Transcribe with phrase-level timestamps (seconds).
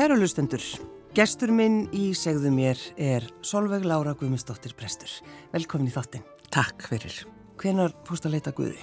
[0.00, 0.62] Kæru lustendur,
[1.12, 5.10] gestur minn í segðu mér er Solveig Lára Guðmundsdóttir Prestur.
[5.52, 6.22] Velkomin í þáttinn.
[6.48, 7.18] Takk fyrir.
[7.60, 8.80] Hvenar fórst að leita Guði?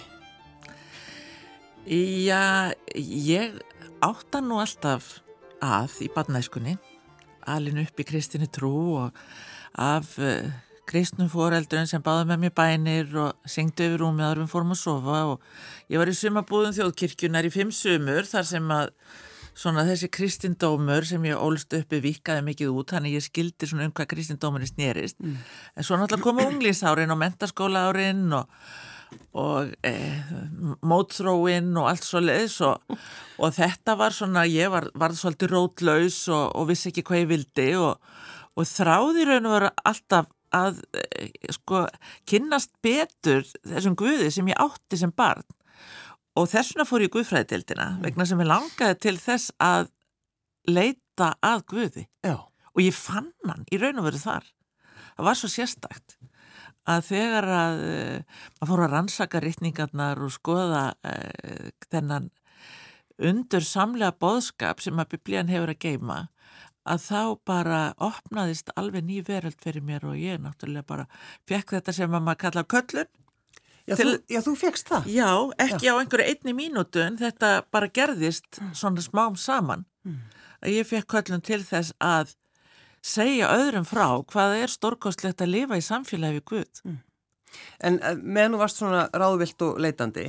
[1.89, 2.69] Já,
[3.01, 3.57] ég
[4.05, 5.07] átta nú alltaf
[5.57, 6.75] að í badnæskunni,
[7.49, 9.23] alin upp í kristinni trú og
[9.73, 10.51] af uh,
[10.85, 15.23] kristnum foreldurinn sem báði með mér bænir og syngdu yfir rúmið árum fórum að sofa
[15.31, 15.49] og
[15.89, 18.93] ég var í sumabúðum þjóðkirkjunar í fimm sumur þar sem að
[19.57, 23.95] svona þessi kristindómur sem ég ólst uppi vikaði mikið út, þannig ég skildi svona um
[23.97, 25.39] hvað kristindómurinn snýrist mm.
[25.75, 28.51] en svo náttúrulega komu unglísárin og mentaskóla árin og
[29.37, 29.91] og e,
[30.83, 32.95] mótþróin og allt svo leiðis og,
[33.39, 37.29] og þetta var svona, ég var, var svolítið rótlaus og, og vissi ekki hvað ég
[37.31, 38.01] vildi og,
[38.57, 41.85] og þráði raun og vera alltaf að e, sko
[42.29, 45.45] kynnast betur þessum guði sem ég átti sem barn
[46.37, 48.03] og þessuna fór ég guðfræðitildina mm.
[48.05, 49.89] vegna sem ég langaði til þess að
[50.67, 52.37] leita að guði Já.
[52.45, 54.47] og ég fann hann í raun og veru þar
[55.17, 56.17] það var svo sérstakt
[56.87, 62.31] að þegar að uh, maður fór að rannsaka rittningarnar og skoða uh, þennan
[63.17, 66.19] undur samlega boðskap sem að biblían hefur að geima
[66.87, 71.07] að þá bara opnaðist alveg ný veröld fyrir mér og ég náttúrulega bara
[71.49, 73.09] fekk þetta sem að maður kalla köllun.
[73.87, 75.05] Já, til, þú, já þú fegst það?
[75.15, 75.29] Já,
[75.63, 75.93] ekki já.
[75.95, 79.85] á einhverju einni mínútu en þetta bara gerðist svona smám saman.
[80.03, 80.17] Mm.
[80.59, 82.33] Að ég fekk köllun til þess að
[83.05, 86.83] segja öðrum frá hvað er stórkostlegt að lifa í samfélagi Guð.
[86.83, 86.99] Mm.
[87.87, 90.27] En eh, meðan þú varst svona ráðvilt og leitandi,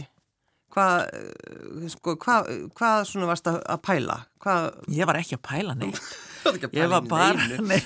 [0.75, 2.41] hvað eh, sko, hva,
[2.79, 4.21] hva svona varst að pæla?
[4.45, 4.59] Hva...
[4.87, 6.03] Ég var ekki að pæla neitt.
[6.73, 7.81] Ég var bara, nei,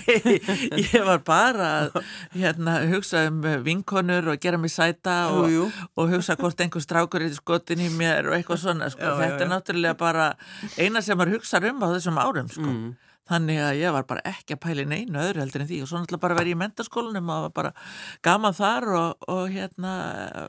[0.79, 2.01] ég var bara að
[2.37, 5.87] hérna, hugsa um vinkonur og gera mig sæta og, jú, jú.
[5.97, 8.91] og hugsa hvort einhver strákur er skotin í mér og eitthvað svona.
[8.93, 9.05] Sko.
[9.05, 9.47] Já, Þetta já, já.
[9.47, 10.29] er náttúrulega bara
[10.77, 12.53] eina sem maður hugsa um á þessum árum.
[12.53, 12.69] Sko.
[12.69, 12.93] Mm.
[13.33, 16.01] Þannig að ég var bara ekki að pæli neinu öðru heldur en því og svo
[16.01, 17.71] náttúrulega bara verið í mentarskólanum og var bara
[18.27, 19.93] gaman þar og, og hérna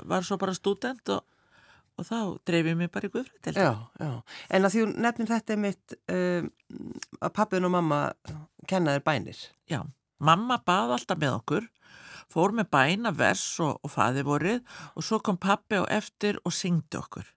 [0.09, 1.21] var svo bara student og,
[1.99, 2.17] og þá
[2.47, 3.51] dreifið mér bara í guðfrætt.
[3.57, 4.11] Já, já.
[4.49, 6.49] En að því nefnir þetta er mitt um,
[7.19, 7.99] að pappin og mamma
[8.69, 9.43] kennaðir bænir.
[9.69, 9.81] Já,
[10.23, 11.69] mamma bað alltaf með okkur,
[12.33, 16.55] fór með bæna vers og, og faði vorið og svo kom pappi og eftir og
[16.55, 17.27] syngdi okkur.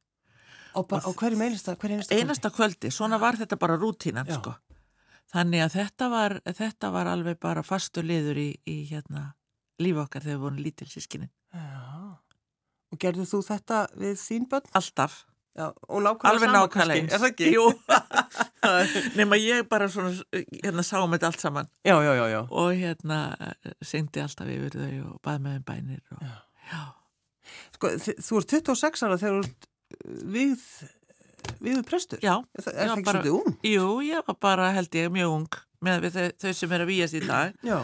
[0.76, 2.22] Og, og hverju einasta, hver einasta kvöldi?
[2.22, 4.52] Einasta kvöldi, svona var þetta bara rútínan sko.
[5.32, 9.30] Þannig að þetta var, þetta var alveg bara fastu liður í, í hérna,
[9.82, 11.30] lífi okkar þegar við vorum lítil sískinni.
[11.56, 11.95] Já,
[12.92, 14.70] og gerðu þú þetta við þín bönn?
[14.78, 15.24] Alltaf.
[15.56, 17.46] Já, og nákvæmlega saman kannski, er það ekki?
[17.54, 17.62] Jú,
[19.18, 20.10] nema ég bara svona,
[20.52, 21.70] hérna, sáum þetta allt saman.
[21.86, 22.40] Já, já, já, já.
[22.50, 23.20] Og hérna,
[23.80, 26.34] syngdi alltaf yfir þau og baði með þeim bænir og, já.
[26.74, 26.82] já.
[27.78, 29.70] Sko, þú ert 26 ára þegar þú ert
[30.36, 30.66] við
[31.64, 32.20] viður prestur?
[32.20, 32.34] Já.
[32.52, 33.56] Er það ekki svolítið ung?
[33.70, 37.16] Jú, ég var bara held ég mjög ung með þau, þau sem er að výjast
[37.16, 37.56] í dag.
[37.64, 37.78] Já.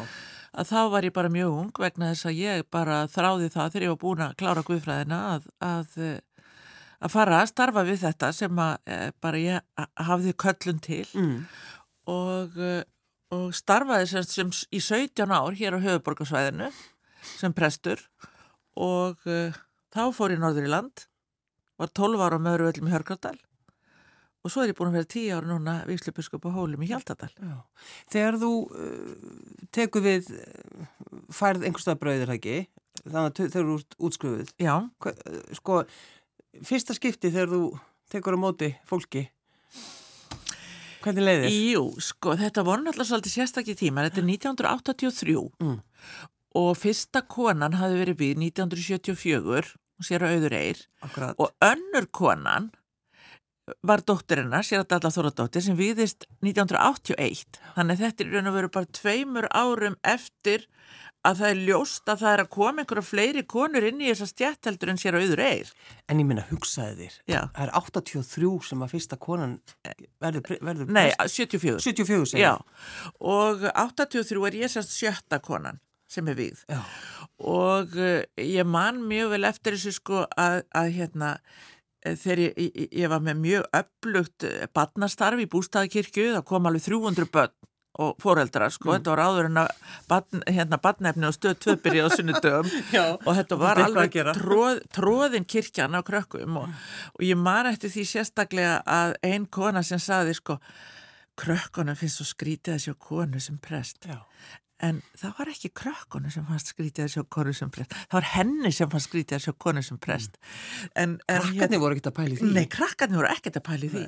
[0.53, 3.87] Að þá var ég bara mjög ung vegna þess að ég bara þráði það þegar
[3.87, 5.95] ég var búin að klára guðfræðina að, að,
[7.01, 11.07] að fara að starfa við þetta sem að eh, bara ég hafði köllun til.
[11.17, 11.39] Mm.
[12.13, 12.83] og, eh,
[13.33, 16.69] og starfaði sem, sem í 17 ár hér á höfuborgarsvæðinu
[17.39, 18.03] sem prestur.
[18.73, 19.57] Og uh,
[19.93, 21.07] þá fór ég norður í land
[21.81, 23.37] var 12 ára með öru öllum í Hörgardal
[24.43, 27.31] og svo er ég búin að vera tíu ára núna vikslubiskup á hólum í Hjaltadal.
[27.39, 27.57] Já.
[28.13, 29.13] Þegar þú uh,
[29.75, 30.89] tekur við uh,
[31.35, 32.57] færð einhverstað brauðir ekki?
[33.03, 34.75] Þannig að þú ert útskrufuð Já.
[35.03, 35.79] Hva, uh, Sko,
[36.67, 37.63] fyrsta skipti þegar þú
[38.13, 39.29] tekur á móti fólki
[41.03, 41.55] hvernig leiðir?
[41.73, 45.79] Jú, sko, þetta voru náttúrulega svolítið sérstakki tíma þetta er 1983 mm.
[46.61, 49.73] og fyrsta konan hafi verið við 1974
[50.03, 50.85] og sér að auður eir.
[51.39, 52.71] Og önnur konan
[53.87, 58.57] var dóttirinnar, sér að Dalla Þóradóttir sem viðist 1981 þannig að þetta er raun og
[58.59, 60.67] veru bara tveimur árum eftir
[61.23, 64.27] að það er ljóst að það er að koma einhverja fleiri konur inn í þessa
[64.33, 65.71] stjætteldur en sér á yður eir.
[66.11, 67.41] En ég minna, hugsaði þér, Já.
[67.55, 69.55] það er 83 sem að fyrsta konan
[70.23, 70.59] verður...
[70.59, 71.79] verður Nei, 74.
[71.85, 72.53] 74 segja.
[72.57, 75.79] Já, og 83 er ég sérst sjötta konan
[76.11, 76.65] sem er við.
[76.69, 76.83] Já.
[77.39, 82.79] Og uh, ég man mjög vel eftir þessu sko að, að hérna Eh, þegar ég,
[82.91, 87.59] ég var með mjög upplugt eh, badnastarf í bústæðakirkju, það kom alveg 300 börn
[88.03, 88.95] og foreldrar, sko, mm.
[88.95, 89.73] þetta var áður en að
[90.09, 92.71] badn, hérna badnefni og stöð tvöpir í á sunnudögum.
[93.27, 96.73] Og þetta var alveg tróð, tróðin kirkjan á krökkum og,
[97.13, 100.57] og ég man eftir því sérstaklega að ein kona sem saði, sko,
[101.37, 104.09] krökkunum finnst svo skrítið að sjá konu sem prest.
[104.09, 104.23] Já
[104.83, 108.31] en það var ekki krökkonu sem fannst skrítið að sjá konu sem prest það var
[108.33, 110.41] henni sem fannst skrítið að sjá konu sem prest
[110.95, 113.93] en, en Krakkarnir hérna, voru ekkert að pæli því Nei, krakkarnir voru ekkert að pæli
[113.93, 114.05] því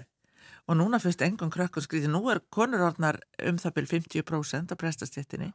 [0.65, 5.51] og núna fyrst engum krökkun skrítið, nú er konurordnar um það byrj 50% af prestastéttinni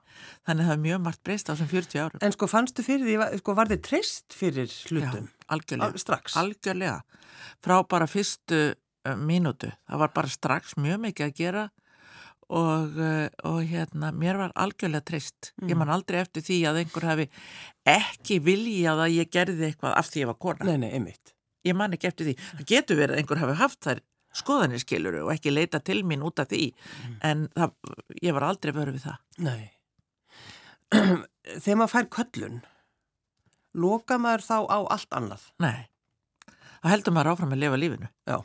[0.45, 3.07] þannig að það er mjög margt breyst á þessum 40 árum En sko fannstu fyrir
[3.07, 5.25] því, sko var þið treyst fyrir hlutum?
[5.25, 5.89] Já, algjörlega.
[5.89, 6.37] Al, strax?
[6.37, 6.99] Algjörlega.
[7.65, 9.71] Frá bara fyrstu uh, mínútu.
[9.89, 11.65] Það var bara strax mjög mikið að gera
[12.49, 15.51] og, uh, og hérna, mér var algjörlega treyst.
[15.61, 15.71] Mm.
[15.71, 17.27] Ég man aldrei eftir því að einhver hafi
[17.89, 20.69] ekki viljað að ég gerði eitthvað af því ég var kona.
[20.69, 21.35] Nei, nei, einmitt.
[21.67, 22.37] Ég man ekki eftir því.
[22.61, 24.01] Það getur verið að einhver hafi haft þær
[24.39, 27.13] skoðanir skiluru og ekki leita til mín út af því mm.
[27.25, 27.75] en það,
[28.21, 29.21] ég var aldrei verið við það.
[29.45, 29.61] Nei.
[31.63, 32.59] Þegar maður fær köllun,
[33.77, 35.47] loka maður þá á allt annað?
[35.61, 35.88] Nei.
[36.79, 38.09] Það heldur maður áfram að lifa lífinu.
[38.29, 38.37] Já.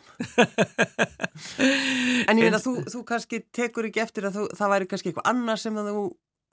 [2.29, 5.29] en ég meina, þú, þú kannski tekur ekki eftir að þú, það væri kannski eitthvað
[5.31, 6.03] annað sem þú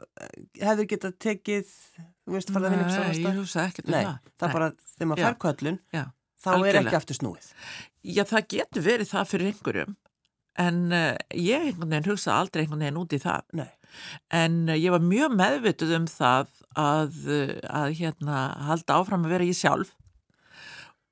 [0.05, 3.95] eh, hefur getað tekið, þú veist, farið að vinna eitthvað Nei, ég hugsa ekkert um
[3.95, 4.31] Nei, það.
[4.35, 6.03] það er bara, þegar maður fær köllun, Já.
[6.37, 6.75] þá Algjörlega.
[6.75, 7.51] er ekki aftur snúið.
[8.11, 9.97] Já, það getur verið það fyrir einhverjum
[10.61, 13.45] en uh, ég einhvern veginn hugsa aldrei einhvern veginn út í það.
[13.57, 13.69] Nei.
[14.35, 17.17] En uh, ég var mjög meðvituð um það að,
[17.71, 19.95] að hérna, halda áfram að vera ég sjálf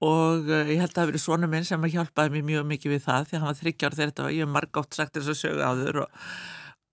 [0.05, 2.95] og uh, ég held að það verið svona minn sem að hjálpaði mér mjög mikið
[2.95, 5.33] við það því að hann var þryggjar þegar þetta var, ég hef margátt sagt þess
[5.33, 6.23] að sögu áður og,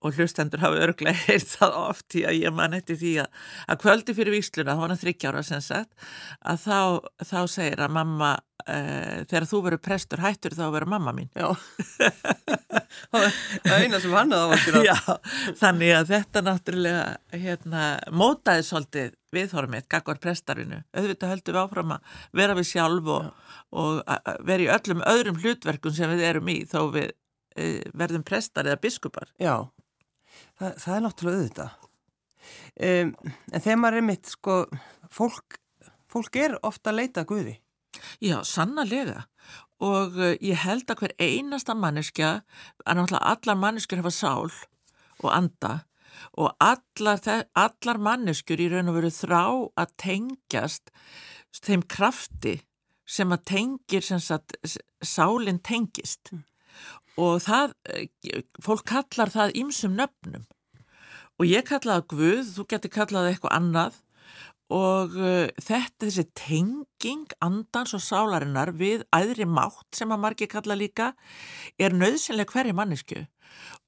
[0.05, 3.79] og hlustendur hafa örglega heyrt það oft því að ég man eftir því að, að
[3.83, 6.09] kvöldi fyrir vísluna, þá var hann þryggjára sem sagt,
[6.41, 6.79] að þá,
[7.31, 8.31] þá segir að mamma,
[8.65, 11.31] uh, þegar þú verður prestur hættur þá vera mamma mín.
[11.37, 11.49] Já.
[13.13, 14.97] það er eina sem hann að ávægt Já,
[15.59, 20.81] þannig að þetta náttúrulega hérna, mótaði svolítið viðhormið, gagvar prestarinu.
[20.95, 23.31] Auðvitað höldum við áfram að vera við sjálf og,
[23.75, 24.01] og
[24.47, 27.09] vera í öllum öðrum hlutverkum sem við erum í þó við
[27.57, 27.67] e,
[27.97, 29.29] verðum prestar eða biskupar.
[29.41, 29.67] Já,
[30.59, 31.87] það, það er náttúrulega auðvitað.
[32.87, 33.13] Um,
[33.51, 34.57] en þegar maður er mitt, sko,
[35.13, 35.57] fólk,
[36.11, 37.55] fólk er ofta að leita að Guði.
[38.23, 39.25] Já, sannarlega.
[39.83, 42.31] Og uh, ég held að hver einasta manneskja,
[42.85, 44.55] að náttúrulega allar manneskjur hafa sál
[45.17, 45.73] og anda
[46.37, 47.21] og allar,
[47.57, 49.43] allar manneskjur í raun og veru þrá
[49.77, 50.91] að tengjast
[51.63, 52.57] þeim krafti
[53.07, 54.57] sem að tengir sem sagt,
[55.01, 56.43] sálinn tengist mm.
[57.17, 57.73] Og það,
[58.63, 60.45] fólk kallar það ímsum nöfnum.
[61.37, 63.97] Og ég kallaði Guð, þú getur kallaði eitthvað annað.
[64.73, 70.75] Og uh, þetta þessi tenging andans og sálarinnar við æðri mátt sem að margir kalla
[70.75, 71.13] líka
[71.79, 73.21] er nöðsynlega hverja mannesku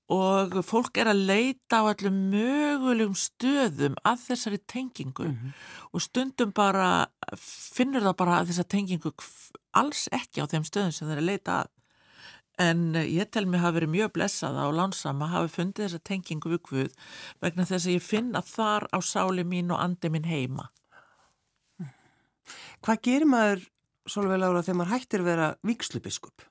[0.10, 5.28] og fólk er að leita á allum mögulegum stöðum að þessari tengingu.
[5.28, 5.52] Mm -hmm.
[5.94, 9.12] og stundum bara finnur það bara að þessa tengingu
[9.72, 11.68] alls ekki á þeim stöðum sem þeir að leita að
[12.60, 16.62] en ég tel mig hafa verið mjög blessaða og lánsama hafi fundið þessa tengingu við
[16.70, 16.94] Guð
[17.44, 20.70] vegna þess að ég finn að þar á sáli mín og andi mín heima
[22.84, 23.66] Hvað gerir maður
[24.10, 26.46] svolítið ára þegar maður hættir vera vikslubiskup?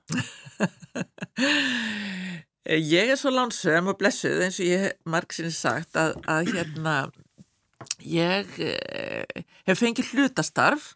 [2.69, 6.95] Ég er svo lánsum og blessuð eins og ég marg sinni sagt að, að hérna
[8.05, 10.91] ég eh, hef fengið hlutastarf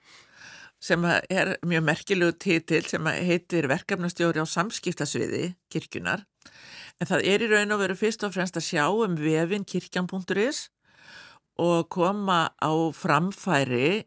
[0.83, 6.25] sem er mjög merkilegu títil sem heitir verkefnastjóri á samskiptasviði kirkjunar
[6.99, 10.67] en það er í raun og veru fyrst og fremst að sjá um vefin kirkjan.is
[11.61, 14.03] og koma á framfæri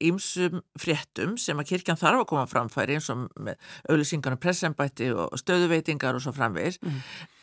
[0.00, 3.58] ímsum fréttum sem að kirkjan þarf að koma framfæri eins og með
[3.90, 6.80] auðlýsingar og pressembætti og stöðuveitingar og svo framvegis.
[6.80, 7.02] Mm.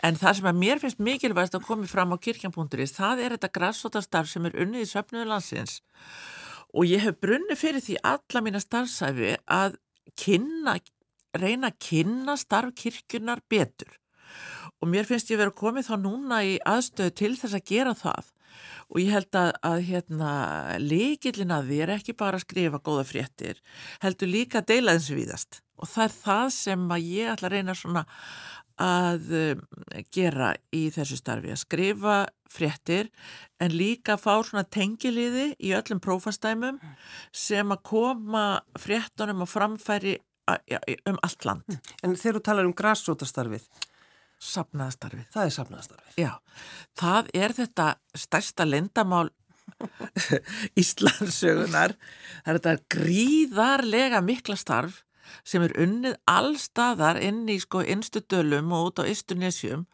[0.09, 3.53] en það sem að mér finnst mikilvægast að komi fram á kirkjan.is það er þetta
[3.59, 5.81] græssotastarf sem er unnið í söfnuðu landsins
[6.73, 9.77] og ég hef brunni fyrir því alla mína starfsæfi að
[10.19, 10.77] kynna,
[11.37, 13.99] reyna að kynna starf kirkjunar betur.
[14.81, 17.93] Og mér finnst ég verið að komið þá núna í aðstöðu til þess að gera
[17.97, 18.31] það.
[18.91, 20.31] Og ég held að, að hérna,
[20.81, 23.61] líkillin að því er ekki bara að skrifa góða fréttir,
[24.03, 25.61] heldur líka að deila þessu víðast.
[25.81, 28.03] Og það er það sem ég ætla að reyna svona
[28.81, 29.63] að um,
[30.13, 32.17] gera í þessu starfi, að skrifa
[32.49, 33.09] fréttir
[33.61, 36.79] en líka fá svona tengiliði í öllum prófastæmum
[37.31, 38.45] sem að koma
[38.79, 40.19] fréttunum og framfæri
[41.07, 41.79] um allt land.
[42.03, 43.67] En þegar þú talar um græsrótastarfið,
[44.43, 45.27] Sapnaðastarfið.
[45.31, 46.15] Það er sapnaðastarfið.
[46.19, 46.31] Já,
[46.99, 47.85] það er þetta
[48.25, 49.29] stærsta lendamál
[50.81, 51.95] Íslandsögunar.
[52.43, 55.03] Það er þetta gríðarlega mikla starf
[55.43, 59.85] sem er unnið allstaðar inn í sko innstu dölum og út á Ístunesjum.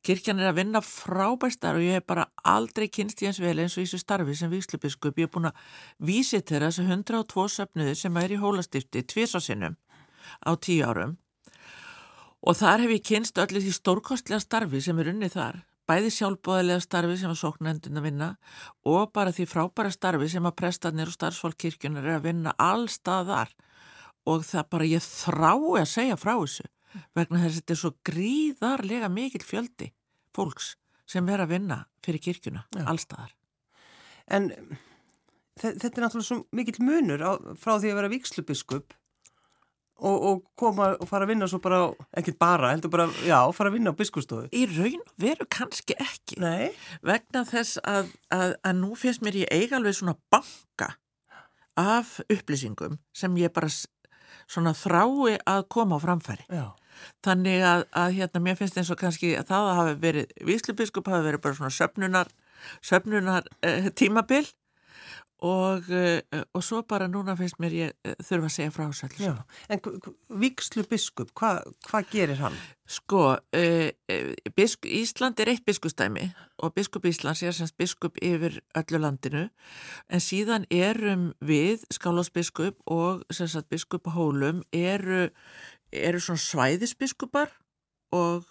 [0.00, 3.76] Kirkjan er að vinna frábærstar og ég hef bara aldrei kynst í eins vel eins
[3.76, 5.18] og þessu starfi sem víslubiskup.
[5.20, 5.64] Ég hef búin að
[6.00, 9.76] vísi til þessu 102 söfnuði sem er í hólastifti tviðsásinnum
[10.46, 11.18] á tíu árum
[12.40, 16.80] Og þar hef ég kynst öllu því stórkostlega starfi sem er unnið þar, bæði sjálfbóðilega
[16.80, 18.28] starfi sem að sóknendun að vinna
[18.88, 23.52] og bara því frábæra starfi sem að prestarnir og starfsfólk kirkjunar er að vinna allstaðar
[24.26, 26.66] og það bara ég þrái að segja frá þessu
[27.16, 29.90] vegna þess að þetta er svo gríðarlega mikil fjöldi
[30.36, 30.74] fólks
[31.10, 32.84] sem er að vinna fyrir kirkjuna, Já.
[32.86, 33.32] allstaðar.
[34.30, 34.48] En
[35.58, 38.94] þe- þetta er náttúrulega svo mikill munur á, frá því að vera vikslubiskup
[40.00, 41.80] og, og koma og fara að vinna svo bara,
[42.16, 44.46] ekkert bara, heldur bara, já, fara að vinna á biskustofu.
[44.54, 46.38] Í raun veru kannski ekki.
[46.40, 46.70] Nei.
[47.04, 50.94] vegna þess að, að, að nú finnst mér ég eiga alveg svona banka
[51.80, 53.68] af upplýsingum sem ég bara
[54.50, 56.46] svona þrái að koma á framfæri.
[56.50, 56.66] Já.
[57.24, 61.28] Þannig að, að hérna mér finnst eins og kannski að það hafi verið, víslubiskup hafi
[61.28, 62.32] verið bara svona söfnunar,
[62.84, 64.44] söfnunar uh, tímabil
[65.42, 69.32] og, uh, og svo bara núna finnst mér ég uh, þurfa að segja frá þessu.
[69.72, 69.80] En
[70.42, 72.58] vikslubiskup, hvað hva gerir hann?
[72.90, 73.88] Sko, uh,
[74.56, 76.28] bisk, Ísland er eitt biskustæmi
[76.60, 79.46] og biskup Íslands er semst biskup yfir öllu landinu
[80.10, 85.28] en síðan erum við, skálásbiskup og sem sagt biskup hólum eru,
[85.92, 87.54] eru svona svæðisbiskupar
[88.12, 88.50] og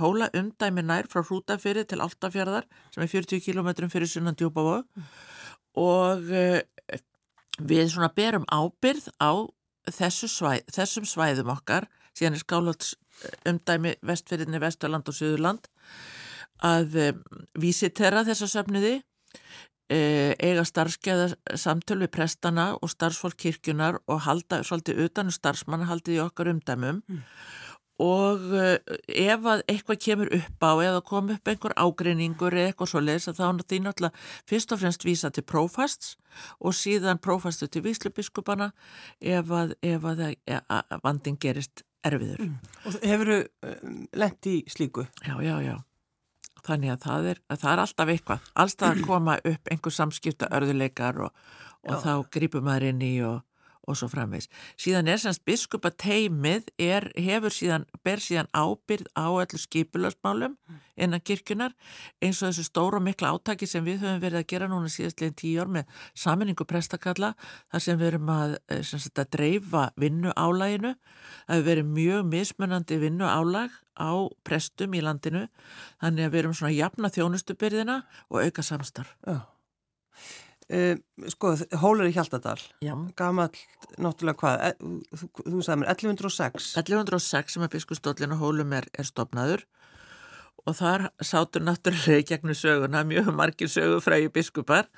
[0.00, 4.86] hóla umdæmi nær frá Hrútafyrði til Altafjörðar sem er 40 km fyrir sunnan Djúbavog
[5.76, 6.60] og uh,
[7.56, 9.32] við svona berum ábyrð á
[9.86, 12.94] þessu svæð, þessum svæðum okkar síðan er skálats
[13.48, 15.68] umdæmi vestfyrirni, Vesturland og Suðurland
[16.64, 17.20] að um,
[17.60, 18.98] vísitera þessa söfniði
[19.86, 26.16] eiga starfskeða samtöl við prestana og starfsfólk kirkjunar og halda svolítið utan um starfsmanna haldið
[26.16, 27.04] í okkar umdæmum
[28.02, 28.76] og uh,
[29.08, 33.30] ef að eitthvað kemur upp á eða kom upp einhver ágreiningur eða eitthvað svo leiðis
[33.32, 36.16] að þá er því náttúrulega fyrst og fremst vísa til prófasts
[36.60, 38.72] og síðan prófastu til víslubiskupana
[39.20, 42.46] ef að, ef að, að, að vandin gerist erfiður.
[42.84, 43.38] Og hefur þú
[43.72, 45.06] um, lent í slíku?
[45.24, 45.76] Já, já, já.
[46.66, 48.46] Þannig að það er, að það er alltaf eitthvað.
[48.58, 51.44] Allstað að koma upp einhver samskipta örðuleikar og,
[51.86, 53.44] og þá grýpum maður inn í og,
[53.86, 54.48] og svo framvegs.
[54.80, 60.56] Síðan er semst biskupa teimið er, hefur síðan, ber síðan ábyrð á öllu skipularsmálum
[60.96, 61.74] innan kirkjunar
[62.24, 65.38] eins og þessu stóra og mikla átaki sem við höfum verið að gera núna síðastlegin
[65.38, 67.34] tíu ár með saminningu prestakalla
[67.72, 70.94] þar sem við erum að, eh, sagt, að dreifa vinnu álæginu.
[71.46, 74.12] Það hefur verið mjög mismunandi vinnu álag á
[74.44, 75.48] prestum í landinu
[76.02, 79.14] þannig að við erum svona að jafna þjónustubyrðina og auka samstarf.
[79.26, 79.46] Já.
[80.66, 82.96] Um, sko, Hólur í Hjaltadal, Já.
[83.14, 83.54] gamall,
[84.02, 86.72] náttúrulega hvað, e, þú, þú sagði mér 1106.
[86.80, 89.62] 1106 sem að biskustólinn og hólum er, er stopnaður
[90.66, 94.88] og þar sátur náttúrulega í gegnum söguna mjög margir sögufrægi biskupar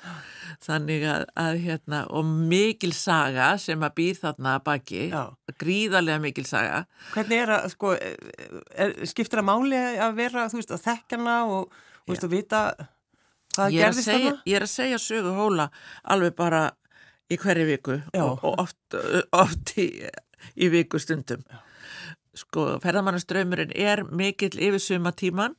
[0.65, 5.23] þannig að, að hérna og mikil saga sem að býr þarna að baki, Já.
[5.61, 10.73] gríðarlega mikil saga Hvernig er að, sko, er, skiptir það máli að vera, þú veist,
[10.73, 12.63] að þekkjana og, þú veist, að vita
[13.59, 14.43] hvað ég er, gerðist segja, þarna?
[14.53, 15.69] ég er að segja sögu hóla
[16.15, 16.63] alveg bara
[17.29, 18.23] í hverju viku Já.
[18.25, 18.99] og, og oft,
[19.37, 19.89] oft í,
[20.57, 21.43] í viku stundum
[22.39, 25.57] sko, ferðamannaströymurinn er mikill yfir sumatíman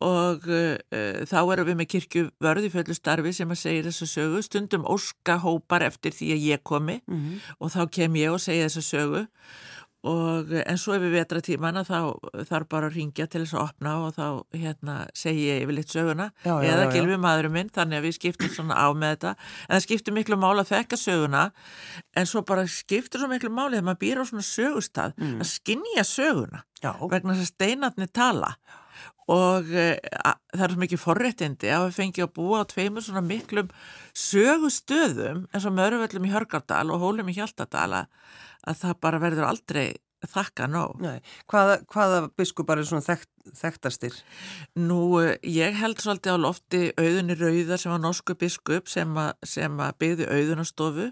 [0.00, 0.78] og uh,
[1.28, 5.36] þá erum við með kirkju vörði föllu starfi sem að segja þessu sögu stundum óska
[5.42, 7.34] hópar eftir því að ég komi Mhm.
[7.60, 9.26] og þá kem ég og segja þessu sögu
[10.06, 11.96] og uh, en svo ef við vetra tímana þá
[12.48, 14.26] þarf bara að ringja til þess að opna og þá
[14.56, 16.30] hérna segi ég yfir litt söguna.
[16.46, 19.34] Já, já, eða gilfi maðurinn minn þannig að við skiptum svona á með þetta.
[19.68, 21.42] En það skiptir miklu máli að þekka söguna
[22.16, 25.40] en svo bara skiptir svo miklu máli þegar maður býr á svona sögustað Mm.
[25.42, 28.54] að skinja söguna Já, vegna þess að steinarnir tala.
[29.30, 29.94] Og uh,
[30.56, 33.68] það er svo mikið forréttindi að við fengi að búa á tveimur svona miklum
[34.16, 38.04] sögustöðum eins og Möruvöllum í Hörgardal og Hólum í Hjaltadal
[38.60, 39.86] að, að það bara verður aldrei
[40.28, 40.98] þakka nóg.
[41.00, 44.18] nei, hvaða, hvaða biskupar er svona þekkt, þekktastir?
[44.76, 49.32] Nú, eh, ég held svolítið á lofti auðunni Rauðar sem var norsku biskup sem, a,
[49.44, 51.10] sem að byggði auðunastofu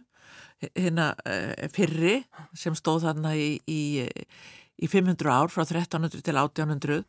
[0.75, 2.25] hérna uh, fyrri
[2.59, 4.03] sem stóð þarna í, í,
[4.83, 7.05] í 500 ár frá 1300 til 1800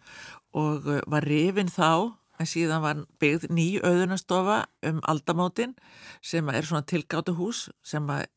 [0.54, 5.74] og uh, var rifin þá en síðan var byggð ný auðunastofa um aldamótin
[6.22, 8.30] sem er svona tilgáttu hús sem að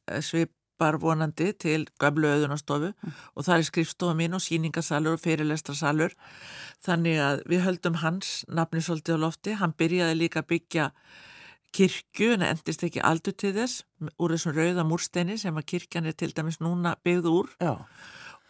[0.82, 2.92] svipar vonandi til gömlu auðunastofu
[3.36, 6.14] og það er skrifstofa mín og síningasalur og fyrirlestrasalur.
[6.82, 10.88] Þannig að við höldum hans nafni svolítið á lofti, hann byrjaði líka að byggja
[11.72, 13.84] kirkju en endist ekki aldur til þess
[14.18, 17.54] úr þessum rauða múrsteini sem að kirkjan er til dæmis núna byggð úr.
[17.62, 17.86] Já,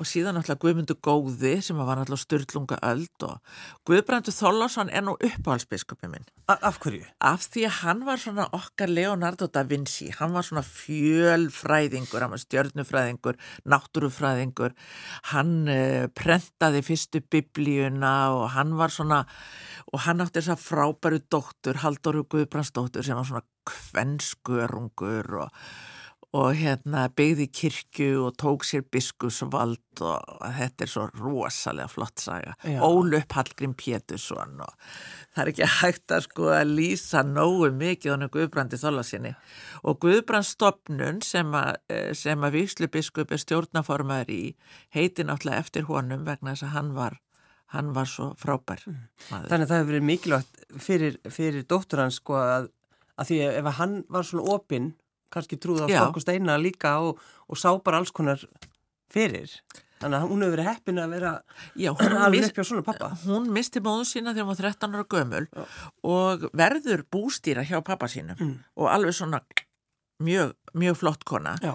[0.02, 3.56] og síðan náttúrulega Guðmundur Góði sem var náttúrulega styrlunga öld og
[3.88, 6.26] Guðbrandur Þóllarsson er nú uppáhaldsbiskupi minn.
[6.50, 7.06] A af hverju?
[7.22, 12.34] af því að hann var svona okkar Leonardo da Vinci, hann var svona fjölfræðingur, hann
[12.34, 13.38] var stjörnufræðingur
[13.70, 14.74] náttúrufræðingur.
[15.30, 19.22] Hann uh, prentaði fyrstu biblíuna og hann var svona
[19.92, 25.64] og hann átti þess að frábæru dóttur Halldóru Guðbrandsdóttur sem var svona kvennskörungur og
[26.32, 32.54] og hérna byggði kirkju og tók sér biskusvald og þetta er svo rosalega flott saga.
[32.80, 34.72] Ólöp Hallgrim Pétursson og
[35.34, 39.34] það er ekki hægt að sko að lýsa nógu mikið honum Guðbrandi Þólasinni
[39.84, 44.42] og Guðbrandstofnun sem að, eh, að Víslubiskup er stjórnaformaður í
[44.96, 47.20] heiti náttúrulega eftir honum vegna þess að hann var,
[47.76, 49.52] hann var svo frábær maður.
[49.52, 52.72] Þannig að það hefur verið mikilvægt fyrir, fyrir dóttur hans sko að,
[53.20, 54.92] að því ef hann var svona opinn,
[55.32, 56.00] kannski trúð á Já.
[56.02, 58.42] stokk og steina líka og, og sá bara alls konar
[59.12, 59.50] fyrir.
[60.02, 61.32] Þannig að hún hefur verið heppin að vera
[61.78, 61.90] Já,
[62.26, 63.10] alveg mis, upp hjá svona pappa.
[63.22, 65.44] hún misti móðu sína þegar hún var 13 ára gömul
[66.02, 68.56] og verður bústýra hjá pappa sínum Mm.
[68.76, 69.38] og alveg svona
[70.22, 71.72] mjög, mjög flott kona Já.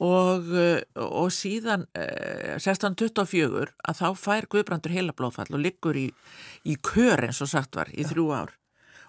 [0.00, 6.06] og, uh, og síðan uh, 1624 að þá fær Guðbrandur heila blóðfall og liggur í,
[6.64, 8.52] í kör eins og sagt var í þrjú ár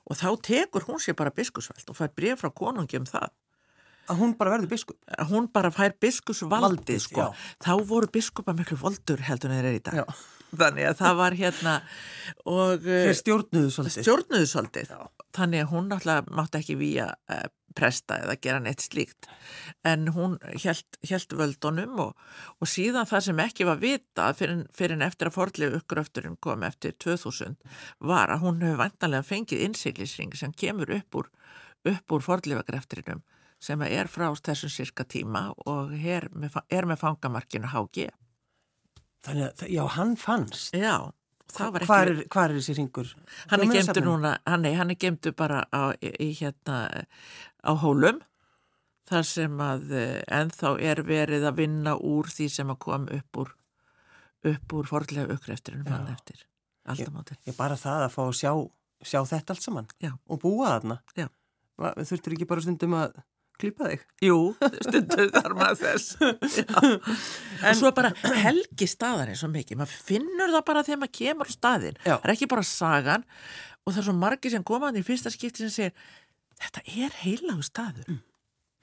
[0.07, 3.31] og þá tekur hún sér bara biskusveld og fær bref frá konungi um það
[4.07, 4.97] Að hún bara verður biskup.
[5.17, 7.27] að hún bara fær biskusvaldið Valdið, sko.
[7.27, 7.51] já.
[7.67, 10.05] þá voru biskupa miklu voldur heldur en þeir eru í dag Já.
[10.61, 11.75] þannig að það var hérna
[12.47, 14.05] og Þeir stjórnuðu svolítið.
[14.07, 14.99] stjórnuðu svolítið Já.
[15.35, 17.45] þannig að hún náttúrulega mátti ekki víja uh,
[17.77, 19.27] presta eða gera neitt slíkt
[19.85, 22.15] en hún held, held völdunum og,
[22.63, 26.95] og síðan það sem ekki var vita fyrir, fyrir eftir að fordlegu uppgröfturinn kom eftir
[27.03, 27.53] 2000
[28.07, 31.29] var að hún hefur vantanlega fengið innsiglisring sem kemur upp úr,
[31.91, 33.21] upp úr fordlefagrefturinum
[33.63, 38.09] sem er frá þessum sirka tíma og er með, er með fangamarkinu HG.
[39.25, 40.75] Þannig að, já, hann fannst.
[40.77, 41.09] Já,
[41.49, 41.85] ekki...
[41.87, 43.11] Hvar er, hvar er þessi ringur?
[43.51, 46.81] Hann er gemdur núna, hann, nei, hann er gemdur bara á, í, hérna
[47.65, 48.21] á hólum
[49.07, 53.41] þar sem að eh, ennþá er verið að vinna úr því sem að kom upp
[53.43, 53.53] úr
[54.47, 56.13] upp úr fordlega aukreifturinn fann Já.
[56.13, 56.43] eftir
[56.87, 57.37] aldamóti.
[57.47, 58.51] Ég bara það að fá að sjá,
[59.03, 59.89] sjá þetta allt saman.
[60.03, 60.11] Já.
[60.27, 60.99] Og búa þarna.
[61.77, 63.17] Þurftir ekki bara stundum að
[63.61, 64.03] klípa þig?
[64.27, 64.37] Jú,
[64.85, 66.07] stundu þar maður þess.
[67.63, 71.55] En svo bara helgi staðarinn svo mikið, maður finnur það bara þegar maður kemur á
[71.55, 71.99] staðinn.
[72.03, 72.13] Já.
[72.13, 73.27] Það er ekki bara sagan
[73.83, 76.07] og það er svo margir sem komaðan í fyrsta skipti sem segir,
[76.61, 78.07] þetta er heilagu staður.
[78.11, 78.23] Mm.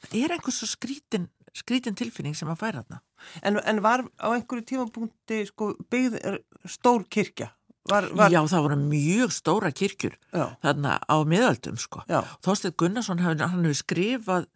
[0.04, 3.02] Það er einhvers svo skrítin, skrítin tilfinning sem að færa þarna.
[3.42, 7.52] En, en var á einhverju tímapunkti sko, byggð er stór kirkja?
[7.84, 12.00] Var, var, Já, það voru mjög stóra kirkjur já, þarna á miðöldum sko.
[12.08, 14.46] já, Þorsteinn Gunnarsson hann hefur skrifað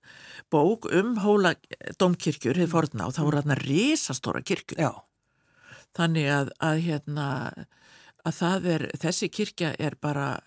[0.48, 1.52] bók um hóla
[2.00, 4.80] domkirkjur, hefur forna og það voru þarna risastóra kirkjur.
[4.80, 4.92] já.
[5.98, 7.28] Þannig að, að hérna
[8.28, 10.38] að er, þessi kirkja er bara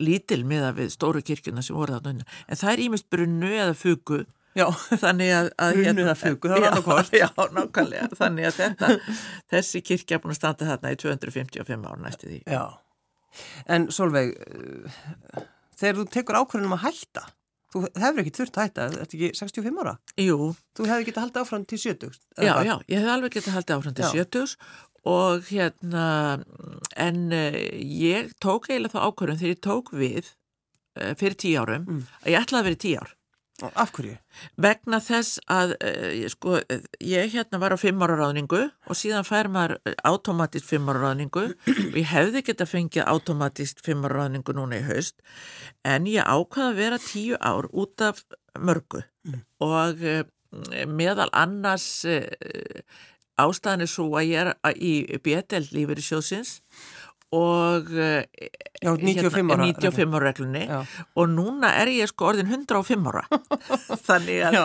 [0.00, 2.28] lítil miða við stóru kirkjuna sem voru þarna unna.
[2.48, 4.24] En það er ímest brunnu eða fugu
[4.56, 4.66] Já,
[5.04, 7.14] þannig að, að Brunnu eða fugu, það var hvort.
[7.22, 8.90] Já, nákvæmlega, þannig að þetta
[9.52, 12.62] þessi kirkja er búin að standa þarna í 255 ára næstu því já.
[13.68, 15.42] En Solveig, uh,
[15.76, 17.24] þegar þú tekur ákvörðunum að hætta,
[17.74, 19.92] þú hefur ekki þurft að hætta, þetta ekki 65 ára?
[20.24, 20.38] Jú,
[20.78, 22.16] Þú hefur getað haldið áfram til 70.
[22.40, 24.24] já, já, ég hef alveg getað haldið áfram til Já.
[24.24, 24.56] 70
[25.06, 26.06] og hérna
[26.96, 31.84] en uh, ég tók eiginlega þá ákvörðum þegar ég tók við uh, fyrir tíu árum
[31.86, 32.00] Mm.
[32.24, 33.12] að ég ætlaði að vera í tíu ár
[33.64, 34.16] Af hverju?
[34.60, 36.58] vegna þess að uh, ég, sko,
[37.00, 41.06] ég hérna var á fimm ára ráðningu og síðan fær maður uh, automatist fimm ára
[41.06, 41.46] ráðningu.
[41.88, 45.24] Og ég hefði geta fengið automatist fimm ára ráðningu núna í haust
[45.88, 48.24] en ég ákvaða að vera tíu ár út af
[48.60, 49.04] mörgu.
[49.64, 50.22] Og uh,
[50.86, 52.82] meðal annars uh,
[53.40, 54.92] ástæðan er svo að ég er í
[55.22, 57.05] BDL lífur í sjóðsins og
[57.90, 58.22] uh,
[58.82, 59.64] Já, 95 ára.
[59.66, 60.78] 95 ára reglunni Já.
[61.16, 63.24] og núna er ég sko orðin 105 ára
[64.08, 64.58] þannig, að,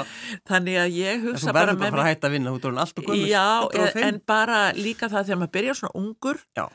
[0.50, 3.32] þannig að ég hugsa bara með fara að vinna.
[3.32, 6.66] Já, en, en bara líka það þegar maður byrjar svona ungur Já.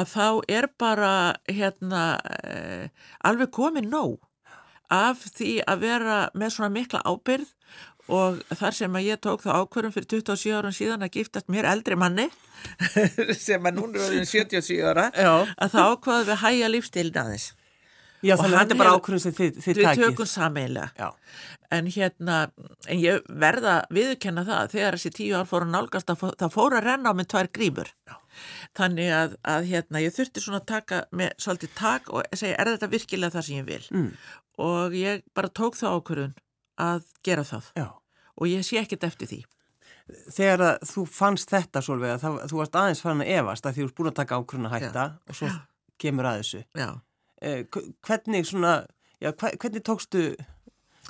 [0.00, 0.28] að þá
[0.60, 1.12] er bara
[1.50, 2.04] hérna
[2.46, 2.88] eh,
[3.26, 4.16] alveg komið nóg
[4.92, 7.50] af því að vera með svona mikla ábyrð
[8.08, 11.66] og þar sem að ég tók það ákvörðum fyrir 27 árum síðan að giftast mér
[11.72, 12.28] eldri manni
[13.46, 15.32] sem að núna er orðin 77 ára Já.
[15.56, 17.48] að það ákvaði við hæja lífstilin aðeins
[18.24, 20.04] Já, Og þannig að þetta er bara ákvörðun sem þið, þið við takið.
[20.06, 20.28] tökum
[20.98, 21.08] Já.
[21.76, 22.36] en hérna,
[22.88, 26.86] en ég verða viðurkenna það, þegar þessi tíu ár fóru nálgast að það fóru að
[26.88, 28.16] renna á minn tvær grímur Já.
[28.80, 32.72] þannig að, að hérna, ég þurfti svona að taka með svolítið tak og segja, er
[32.72, 34.10] þetta virkilega það sem ég vil Mm.
[34.64, 36.34] og ég bara tók það ákvörðun
[36.78, 37.70] að gera það.
[37.76, 37.86] Já.
[38.36, 39.38] og ég sé ekkert eftir því.
[40.36, 43.72] Þegar að þú fannst þetta, Solveig, að það, þú varst aðeins farin að efast að
[43.74, 45.48] því þú ert búin að taka ákvörðun að hætta og svo
[45.98, 46.64] kemur að þessu.
[46.78, 46.90] Já,
[47.42, 48.86] Eh, hv- hvernig svona,
[49.20, 50.20] já, hvernig tókstu,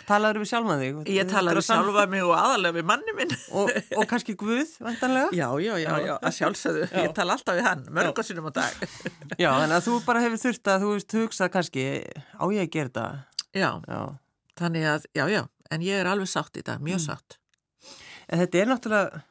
[0.08, 0.96] talaður við sjálfan þig?
[1.06, 1.60] ég Þetta er
[2.02, 3.34] að mig og aðalega við manni minn.
[3.52, 5.28] Og, og kannski Guð, vantanlega?
[5.32, 8.52] Já, já, já, já, að sjálfsögðu, ég tala alltaf við hann, mörg og sinum á
[8.58, 8.72] dag.
[9.42, 11.84] Já, þannig að þú bara hefur þurft að þú veist hugsað kannski,
[12.34, 13.06] á ég að gera þetta?
[13.54, 14.00] Já, Já,
[14.56, 17.38] Þannig að, já, já, en ég er alveg sátt í dag, mjög sátt.
[18.26, 19.22] En þetta er náttúrulega,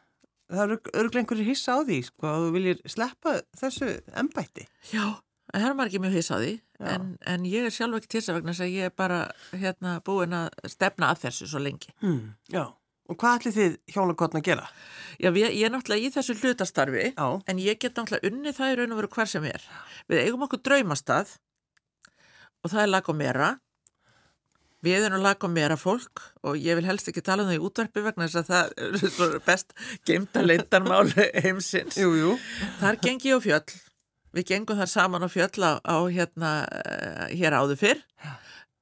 [0.52, 4.67] það eru örglega einhverjir hissa á því, sko, að þú viljir sleppa þessu embætti.
[4.93, 5.06] Já,
[5.52, 8.12] en það er maður ekki mjög hiss á því en, en ég er sjálf ekki
[8.12, 9.19] til þess að vegna þess að ég er bara
[9.54, 11.93] hérna búin að stefna að þessu svo lengi.
[12.04, 12.34] Hmm.
[12.52, 12.65] Já,
[13.06, 14.67] og hvað ætli þið hjónakotna að gera?
[15.21, 18.71] Já, við, ég er náttúrulega í þessu hlutastarfi Já, en ég get náttúrulega unnið það
[18.71, 19.67] í raun og veru hver sem er.
[20.12, 21.36] Við eigum okkur draumastað
[22.65, 23.52] og það er lag og mera.
[24.86, 27.63] Við erum lag og mera fólk og ég vil helst ekki tala um það í
[27.65, 29.74] útvarpi vegna þess að það er best
[30.06, 31.08] geimta leindarmál
[31.45, 31.98] heimsins.
[31.98, 32.36] jú, jú.
[32.82, 33.80] Þar gengi ég á fjöll.
[34.36, 38.04] Við gengum þar saman á fjöll á, á hérna, uh, hér áður fyrr.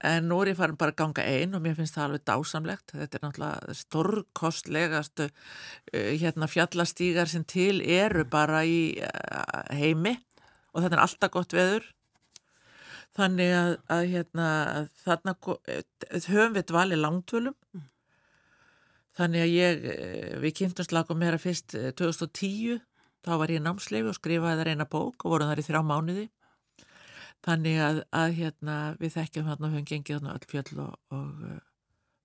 [0.04, 2.96] En nú er ég farin bara að ganga einn og mér finnst það alveg dásamlegt.
[2.98, 10.18] Þetta er náttúrulega stórkostlegastu uh, hérna, fjallastígar sem til eru bara í uh, heimi
[10.74, 11.86] og þetta er alltaf gott veður.
[13.14, 14.46] Þannig að, að hérna,
[15.04, 15.34] þarna
[15.70, 15.84] eh,
[16.26, 17.58] höfum við dvali langtvölum.
[19.14, 22.80] Þannig að ég, eh, við kynntumst lagum meira fyrst eh, 2010,
[23.24, 25.84] þá var ég í námsleifi og skrifaði þar eina bók og vorum þar í þrjá
[25.86, 26.26] mánuði.
[27.44, 31.32] Þannig að, að hérna, við þekkjum þarna og höfum gengið þarna öll fjöll og, og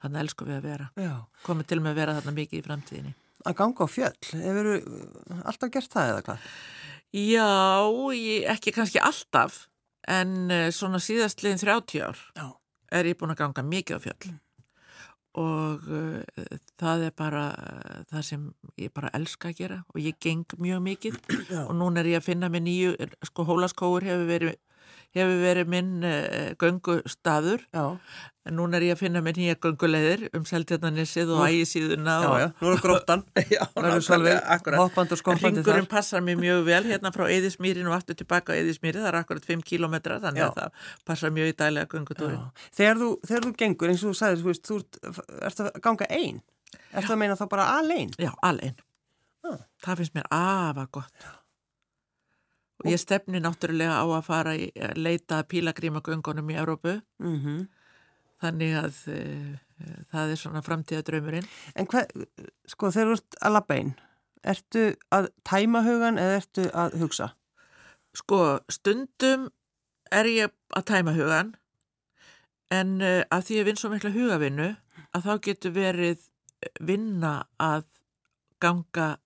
[0.02, 0.90] þannig elskum við að vera.
[0.96, 3.14] Já, Komum til með að vera þarna mikið í framtíðinni.
[3.48, 4.68] að ganga á fjöll, hefur
[5.44, 6.46] alltaf gert það eða hvað?
[7.18, 7.48] Já,
[8.14, 9.66] ég, ekki kannski alltaf,
[10.06, 12.46] en uh, svona síðastliðin 30 ár Já.
[12.92, 14.36] er ég búin að ganga mikið á fjöll.
[15.38, 16.46] Og uh,
[16.80, 18.46] það er bara uh, það sem
[18.80, 21.18] ég bara elska að gera og ég geng mjög mikið
[21.50, 21.64] Já.
[21.66, 22.94] og núna er ég að finna með nýju,
[23.30, 24.56] sko hólaskóur hefur verið,
[25.20, 27.84] hefur verið minn uh, göngustaður Já,
[28.48, 32.38] en núna er ég að finna með nýja göngulegðir um Seltjarnanessið og ægisíðuna já, og,
[32.42, 33.24] já, nú er gróttan,
[33.56, 33.62] já,
[35.68, 39.18] Ringurinn passar mér mjög vel hérna frá Eðismýrin og aftur tilbaka á Eðismýri, það er
[39.20, 40.48] akkurat 5 kilometra þannig Já.
[40.48, 42.38] að það passar mjög í dælega göngutúrin.
[42.38, 42.68] Já.
[42.78, 44.78] Þegar þegar þú gengur, eins og þú sagðir, þú veist, þú
[45.50, 46.40] ert, að ganga einn,
[46.92, 48.14] ert að meina þá bara alein?
[48.20, 48.80] Já, alveg.
[49.44, 49.52] Já.
[49.84, 51.28] Það finnst mér afa gott.
[52.78, 57.66] Og ég stefni náttúrulega á að fara að leita pílagrímagöngunum í Európu, Mm
[58.42, 59.20] þannig að e,
[60.12, 61.46] það er svona framtíða draumurinn.
[61.78, 62.12] En hvað,
[62.70, 63.92] sko, þegar þú ert að labba einn,
[64.54, 67.32] ertu að tæma hugan eða ertu að hugsa?
[68.16, 68.40] Sko,
[68.72, 69.48] stundum
[70.14, 71.54] er ég að tæma hugan,
[72.74, 74.70] en uh, að því ég vinn svo mikla hugavinnu,
[75.16, 76.24] að þá getur verið
[76.84, 77.86] vinna að
[78.62, 79.16] ganga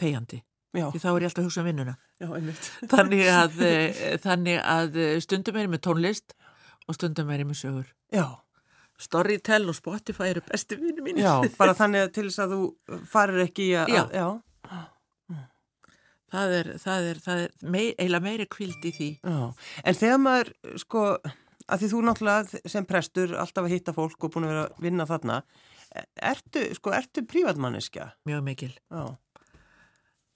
[0.00, 0.42] þegjandi.
[0.74, 1.94] Já, Því þá er ég alltaf að hugsa um vinnuna.
[2.24, 2.70] Já, einmitt.
[2.90, 6.34] þannig að, eh, þannig að eh, stundum er ég með tónlist
[6.88, 7.92] og stundum er ég með sögur.
[8.12, 8.24] Já,
[9.04, 11.16] Storytel og Spotify eru besti vinnu mín.
[11.20, 14.02] já, bara þannig að til þess að þú farir ekki í að, Já.
[14.04, 14.28] að já,
[16.34, 19.08] Það er, það er, það er mei, eiginlega meiri kvild í því.
[19.22, 19.42] já.
[19.86, 20.48] En þegar maður,
[20.82, 21.02] sko,
[21.70, 24.80] að því þú náttúrulega sem prestur alltaf að hitta fólk og búin að vera að
[24.82, 25.36] vinna þarna,
[26.32, 28.08] ertu, sko, ertu prívatmanneskja?
[28.26, 28.72] Mjög mikil.
[28.90, 29.04] Já,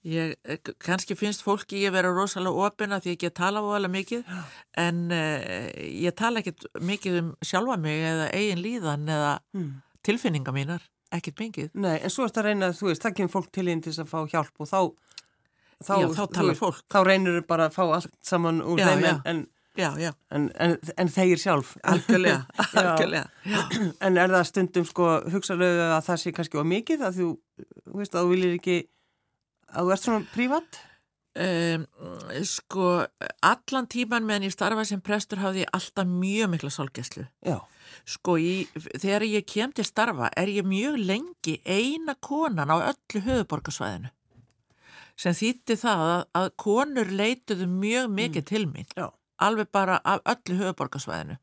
[0.06, 4.28] Ég, eh, kannski finnst fólki ég vera rosalega opina því ég get tala voðalega mikið
[4.78, 9.72] en uh, ég tala ekkit mikið um sjálfa mig eða eigin líðan eða hmm.
[10.06, 11.70] tilfinninga mínar, ekkit mikið.
[11.74, 14.04] Nei, en svo ertu að reyna, þú veist, það kemur fólk til inn til þess
[14.04, 14.80] að fá hjálp og þá,
[15.82, 16.82] þá, Já, þá þú talar veist, fólk.
[16.94, 19.12] Þá reynir bara að fá allt saman úr Já, þeim já.
[19.16, 19.46] en, en,
[19.78, 21.76] Já, já, en, en, en þeir sjálf.
[21.86, 22.46] algjörlega,
[22.80, 23.26] algjörlega.
[23.46, 23.58] Já.
[24.02, 27.28] En er það stundum sko hugsaðlega að það sé kannski of mikið að þú,
[27.84, 28.78] þú veist, að þú viljir ekki,
[29.72, 30.80] að þú ert svona prívat?
[31.38, 31.84] Um,
[32.42, 32.86] sko,
[33.46, 37.26] allan tíman meðan ég starfa sem prestur hafði ég alltaf mjög mikla sálgæslu.
[37.46, 37.60] Já.
[38.08, 43.22] Sko, í, þegar ég kem til starfa er ég mjög lengi eina konan á öllu
[43.26, 44.10] höfuborgarsvæðinu
[45.18, 49.08] sem þýtti það að, að konur leituðu mjög mikið til mín, Já.
[49.42, 51.38] alveg bara af öllu höfuborgarsvæðinu.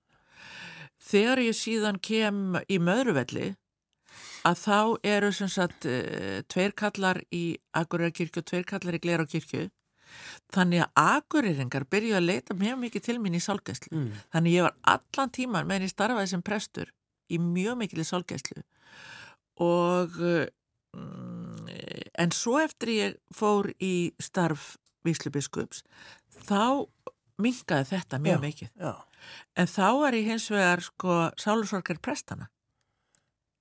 [1.05, 3.49] Þegar ég síðan kem í möðruvelli
[4.45, 4.77] að þá
[5.15, 9.65] eru sem sagt uh, tveir kallar í Akureyrakirkju og tveir kallar í Glerárkirkju
[10.55, 14.11] þannig að Akureyringar byrju að leita mjög mikið til mín í sálgæslu Mm.
[14.31, 16.91] þannig ég var allan tíman meðan ég starfaði sem prestur
[17.29, 18.61] í mjög mikil í sálgæslu
[19.65, 20.15] og
[20.95, 21.69] mm,
[22.21, 24.75] en svo eftir ég fór í starf
[25.05, 25.83] Víslubiskups
[26.47, 26.85] þá
[27.41, 28.43] minkaði þetta mjög Já.
[28.47, 28.93] mikið Já.
[29.59, 32.47] en þá er ég hins vegar sko sálusorgar prestana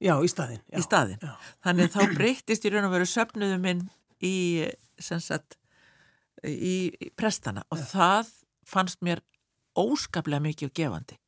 [0.03, 0.63] Já, í staðin.
[0.73, 0.79] Já.
[0.79, 1.21] í staðin.
[1.23, 1.35] Já.
[1.65, 3.85] Þannig að þá breyttist í raun og veru söfnuðu minn
[4.25, 4.35] í,
[5.01, 5.59] sagt,
[6.45, 8.33] í, í prestana og það
[8.69, 9.23] fannst mér
[9.79, 11.19] óskaplega mikið og gefandi.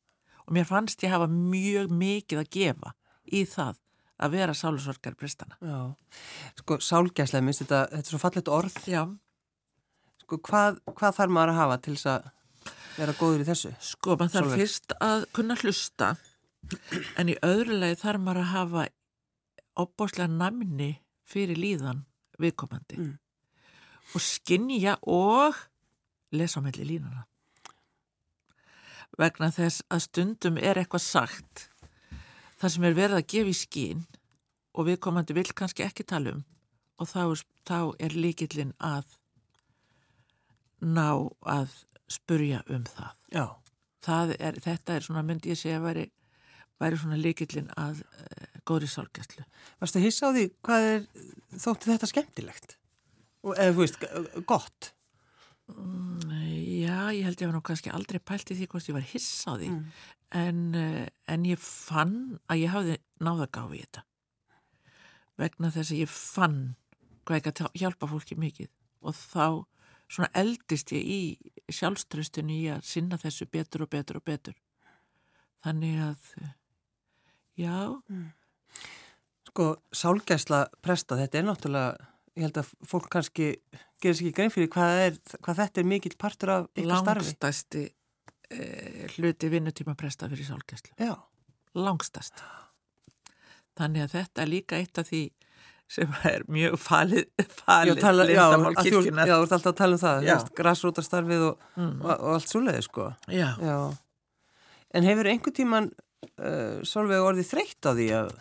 [0.47, 2.93] Og mér fannst ég hafa mjög mikið að gefa
[3.27, 3.79] í það
[4.17, 5.57] að vera sálusorgar prestana.
[5.61, 5.79] Já.
[6.61, 8.77] Sko, sálgæslega, minnst þetta, þetta er svo fallet orð.
[8.89, 9.03] Já,
[10.27, 12.25] Sko, hvað, hvað þarf maður að hafa til þess að
[12.97, 13.69] vera góður í þessu?
[13.79, 16.09] sko, maður þarf fyrst að kunna hlusta
[17.17, 18.83] en í öðru lagi þarf maður að hafa
[19.77, 20.91] opbáslega namni
[21.27, 22.03] fyrir líðan
[22.41, 23.15] viðkomandi Mm.
[24.15, 25.55] og skinja og
[26.31, 27.25] lesa á milli línuna
[29.17, 31.69] vegna þess að stundum er eitthvað sagt
[32.61, 34.05] það sem er verið að gefa í skín
[34.77, 36.43] og viðkomandi vil kannski ekki tala um
[36.97, 37.21] og þá
[37.67, 39.05] þá er líkillin að
[40.81, 41.73] ná að
[42.07, 43.13] spurja um það.
[43.33, 43.45] Já,
[44.05, 46.05] það er, þetta er svona, myndi ég segja, væri,
[46.81, 49.45] væri svona líkillin að uh, góðri sálgæslu.
[49.81, 51.07] varstu að hissa á því hvað er
[51.63, 52.77] þótti þetta skemmtilegt?
[53.43, 54.05] Og, eða þú veist,
[54.49, 54.91] gott?
[55.67, 59.51] Já, ég held ég var nú kannski aldrei pælt í því hvort ég var hissa
[59.51, 59.85] á því, Mm.
[60.31, 64.03] en, uh, en ég fann að ég hafði náða gáfi í þetta.
[65.37, 66.75] Vegna þess að ég fann
[67.25, 68.69] hvað ekki að hjálpa fólki mikið
[69.03, 69.65] og þá
[70.09, 71.21] svona eldist ég í
[71.69, 74.55] sjálfströstinu í að sinna þessu betur og betur og betur.
[75.63, 76.31] Þannig að,
[77.57, 77.77] já,
[79.47, 83.47] Sko, sálgæsla presta, þetta er náttúrulega, ég held að fólk kannski
[84.03, 87.23] gerir sér ekki grein fyrir hvað, er, hvað þetta er mikill partur af ykkar starfi.
[87.25, 90.93] langstæsti uh, hluti vinnutíma presta fyrir sálgæslu.
[91.01, 91.15] Já,
[91.73, 92.43] langstast.
[93.77, 95.23] Þannig að þetta er líka eitt af því
[95.87, 97.25] sem er mjög falið,
[97.63, 100.35] falið lindamál þú, já, þú ert alltaf að tala um það, Já.
[100.59, 102.01] græsrótarstarfið og, Mm.
[102.03, 103.05] og, og allt svoleiði, sko.
[103.31, 103.77] Já, Já,
[104.93, 105.87] en hefur einhver tíman
[106.25, 108.35] uh, Solveig orðið þreytt á því að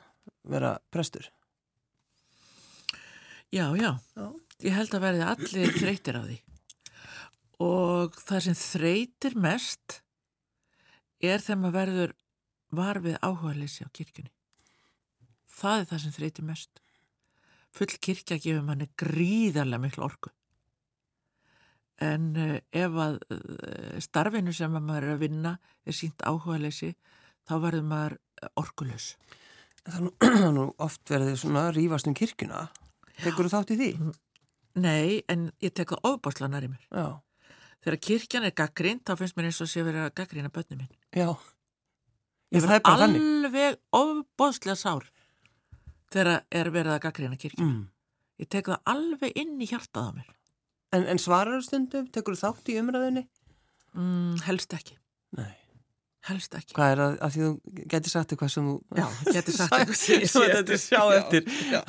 [0.46, 1.30] vera prestur?
[3.50, 4.26] já, já, Já.
[4.64, 6.36] Ég held að verði allir þreytir á því.
[7.66, 9.98] Og það sem þreytir mest
[11.20, 12.14] er þegar maður verður
[12.76, 14.32] var við áhugaleysi á kirkjunni.
[15.56, 16.82] Það er það sem þreytir mest.
[17.76, 20.32] Full kirkja gefur manni gríðarlega miklu orku.
[22.00, 26.94] En uh, ef að uh, starfinu sem maður er að vinna er sínt áhugaleysi,
[27.46, 29.10] þá verður maður eh, orkulös.
[29.86, 29.98] Það
[30.42, 32.64] er nú, oft verið svona að rífast um kirkjuna.
[33.22, 33.90] Tekur þú þátt í því?
[34.82, 36.82] Nei, en ég tek það ofbásla nær í mér.
[36.90, 37.06] Já,
[37.86, 40.94] Þegar kirkjan er gaggrind, þá finnst mér eins og sé verið að gaggrina börnum minn.
[41.14, 41.28] já.
[42.54, 43.22] Ég bara þannig.
[43.22, 45.06] alveg ofbóðslega sár
[46.14, 47.68] þegar er verið að gaggrina kirkjun.
[47.70, 47.84] Mm.
[48.42, 50.28] Ég tek það alveg inn í hjartað á mér.
[50.94, 53.24] En, en svarar stundum, tekur þú þátt í umræðinni?
[53.94, 54.98] Mm, helst ekki,
[55.38, 55.54] Nei.
[56.28, 56.74] Helst ekki.
[56.76, 58.74] Hvað er að, að því þú geti sagt eitthvað sem þú...
[59.00, 60.82] Já, geti sagt eitthvað sem þetta eftir.
[60.82, 61.42] sjá Já, eftir.
[61.70, 61.82] Já,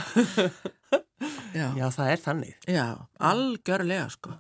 [1.58, 2.56] já, Já, það er þannig.
[2.70, 2.86] já,
[3.32, 4.36] algjörlega sko.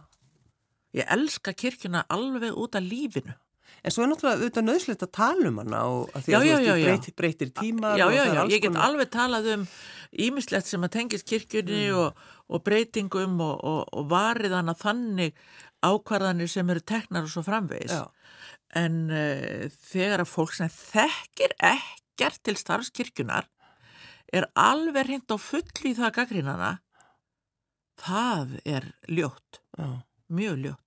[0.97, 3.35] Ég elska kirkjuna alveg út af lífinu.
[3.85, 6.43] En svo er náttúrulega auðvitað nöðslegt að tala um hana og að því Já, að
[6.43, 6.87] þú já, veist, já.
[6.87, 9.65] breyt, breytir tímar Já, já, já, ég get konar- alveg talað um
[10.27, 11.99] ímislegt sem að tengist kirkjunni Mm.
[12.01, 12.23] og,
[12.55, 15.35] og breytingum og, og, og variðana þannig
[15.85, 17.91] ákvarðanir sem eru teknar og svo framvegis.
[17.93, 18.07] Já,
[18.75, 23.47] En uh, þegar að fólk sem þekkir ekkert til starfskirkjunar
[24.35, 26.73] er alveg hreint á fulli í það gaggrínana,
[28.03, 29.87] það er ljótt, já.
[30.27, 30.83] mjög ljótt.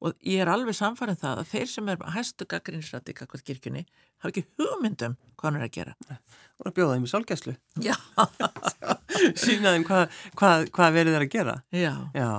[0.00, 3.82] Og ég er alveg samfærið það að þeir sem er hæstu gaggrínsrætti kakvað kirkjunni
[4.22, 5.92] hafa ekki hugmyndum hvað hann er að gera.
[6.62, 7.54] Og að bjóða þeim í sálgæslu.
[7.84, 7.96] Já,
[9.42, 11.58] Sýna þeim hvað, hvað, hvað verið þeir að gera.
[11.74, 12.30] já, Já.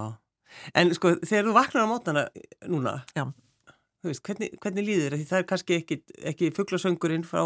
[0.77, 2.23] En sko, þegar þú vaknar á mótana
[2.67, 3.23] núna, já.
[4.09, 5.15] Veist, hvernig, hvernig líður?
[5.19, 5.97] Því það er kannski ekki,
[6.31, 7.43] ekki fugglasöngurinn frá,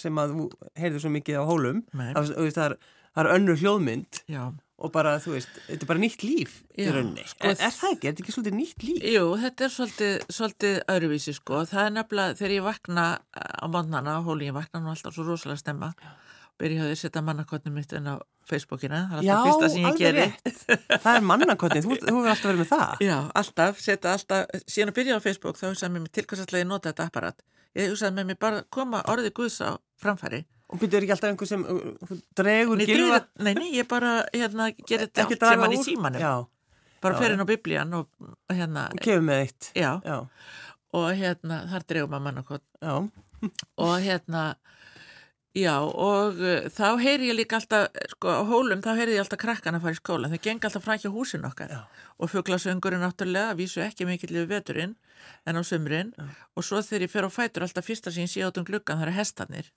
[0.00, 0.48] sem að þú
[0.82, 1.80] heyrður svo mikið á hólum.
[1.94, 2.76] Það, það, það, er,
[3.14, 4.42] það er önnur hljóðmynd Já,
[4.82, 7.24] og bara, þú veist, þetta er bara nýtt líf í Já, rauninni.
[7.30, 8.08] sko, er, er það ekki?
[8.08, 9.04] Er þetta ekki svolítið nýtt líf?
[9.14, 11.62] jú, þetta er svolítið, svolítið öðruvísi sko.
[11.70, 13.06] Það er nefnilega þegar ég vakna
[13.38, 15.92] á mótnana á hóli, ég vakna nú alltaf svo rosalega stemma.
[16.62, 18.14] Byrjaði að setja mannakotnum mitt inn á
[18.46, 20.26] Facebookina, það er alltaf fyrsta sem ég alveg geri.
[20.30, 21.00] rétt.
[21.02, 23.02] Það er mannakotnið, þú, þú hefur alltaf verið með það.
[23.08, 26.58] Já, alltaf, setja alltaf, síðan að byrja á Facebook þá hugsaði mér til hvers að
[26.60, 27.42] ég nota þetta apparat.
[27.78, 29.70] Ég hugsaði með mér bara koma orðið Guðs á
[30.02, 30.42] framfæri.
[30.72, 33.18] Og byrjuður ekki alltaf einhver sem uh, þú dregur Nei, gilva.
[33.18, 36.22] drýða, nei, nei, ég bara hérna, gerir þetta allt sem hann í símanum.
[36.22, 36.32] Já,
[37.02, 38.06] Bara já, fer inn á biblían og
[38.54, 39.68] hérna, og kefur með eitt.
[39.74, 39.90] já,
[40.94, 42.62] og hérna, þar dregum maður mannakot.
[42.78, 42.94] já,
[43.82, 44.42] Og hérna,
[45.54, 49.40] já, og uh, þá heyri ég líka alltaf, sko, á hólum, þá heyri ég alltaf
[49.42, 50.32] krakkan að fara í skólan.
[50.32, 51.70] Þau geng alltaf frækja húsin okkar.
[51.76, 51.82] Já.
[52.22, 54.96] Og fuglasöngurinn náttúrulega, vísu ekki mikill yfir veturinn
[55.46, 56.12] en á sömurinn.
[56.56, 59.72] Og svo þegar ég fer á fætur, alltaf fyrsta át um gluggan, það eru hestarnir.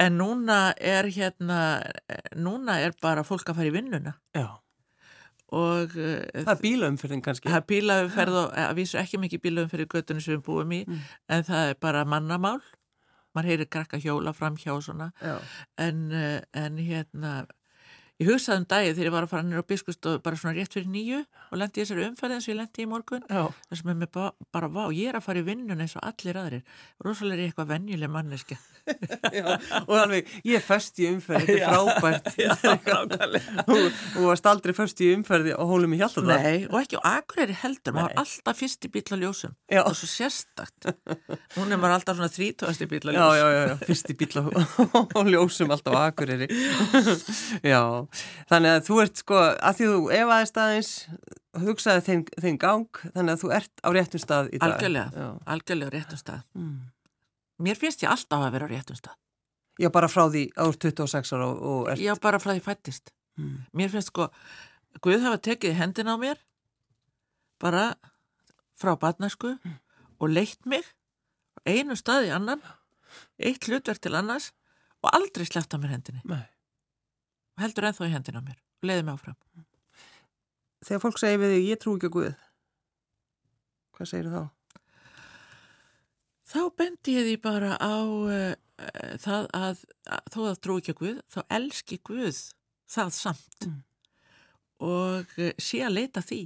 [0.00, 4.46] En núna er hérna, eh, núna er bara fólk að fara í vinnuna já.
[5.52, 7.48] og uh, Það er bílaumfyrðin kannski.
[7.52, 10.80] það er bílaumferð og að vísu ekki mikið bílaumferð í göttunum sem við búum í
[10.88, 11.02] Mm.
[11.28, 12.60] en það er bara mannamál
[13.36, 15.12] maður heyrir krakka hjóla fram hjá svona.
[15.86, 17.36] En, uh, en hérna
[18.16, 20.72] Ég hugsaði um dagið þegar ég var að fara nýra á biskustofu bara svona rétt
[20.72, 21.18] fyrir nýju
[21.52, 23.24] og lendi í þessari umferði eins og ég lendi í morgun.
[23.28, 26.38] Þess að mér bara, bara vá, ég er að fara í vinnun eins og allir
[26.40, 26.62] aðrir.
[27.04, 28.56] Rosalega er ég eitthvað venjuleg manneski
[29.36, 29.44] Já,
[29.82, 33.50] og alveg, ég er föst í umferði, þetta er frábært.
[34.14, 37.18] Þú varst aldrei föst í umferði og hólum í hjálta það Nei, og ekki á
[37.18, 39.56] Akureyri heldur, maður var alltaf fyrst í bíl á ljósum.
[39.68, 39.82] Já.
[39.82, 40.88] og svo sérstakt.
[41.58, 43.36] Hún er maður alltaf svona þrítogast í bíl á Já, ljósum.
[43.36, 46.46] já, já, já, fyrst í bíl og ljósum alltaf á Akureyri.
[47.66, 47.82] Já,
[48.50, 50.92] þannig að þú ert sko, að því þú efaðist aðeins
[51.66, 54.74] hugsaði þinn, þinn gang þannig að þú ert á réttum stað í dag.
[54.74, 56.42] Algjörlega, Já, algjörlega á réttum stað.
[56.56, 56.74] Mm.
[57.66, 59.16] Mér finnst ég alltaf að vera á réttum stað.
[59.76, 63.12] Já bara frá því ert 26 ára og, og ert Já, bara frá því fættist
[63.36, 63.56] mm.
[63.76, 64.30] Mér finnst sko,
[65.04, 66.40] Guð hafa tekið hendin á mér
[67.60, 67.96] bara
[68.80, 69.56] frá batnarsku
[70.16, 70.84] og leitt mig
[71.68, 72.62] einu stað í annan
[73.36, 74.52] eitt hlutverk til annars
[75.04, 76.22] og aldrei sleppt á mér hendinni.
[76.24, 76.44] Nei.
[77.56, 79.38] Og heldur ennþá í hendin á mér og leiði mig áfram
[80.86, 82.34] Þegar fólk segir við þig, ég trú ekki á Guð
[83.96, 84.42] Hvað segir þá?
[86.46, 89.80] Þá bendi ég því bara á uh, uh, það að,
[90.14, 92.42] að þó að trú ekki á Guð, þá elski Guð
[92.92, 93.80] það samt Mm.
[94.84, 96.42] og uh, sé að leita því.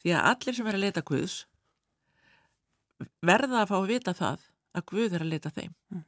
[0.00, 1.34] Því að allir sem er að leita Guðs
[3.24, 4.46] verða að fá að vita það
[4.80, 5.74] að Guð er að leita þeim.
[5.92, 6.02] Mm.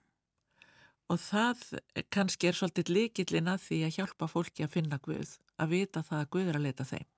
[1.12, 1.64] Og það
[2.14, 6.22] kannski er svolítið líkillin að því að hjálpa fólki að finna Guð, að vita það
[6.22, 7.09] að Guð er að leita þeim.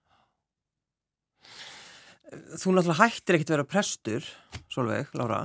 [2.59, 4.31] Þú náttúrulega hættir ekkert að vera prestur
[4.73, 5.43] Solveig, Lára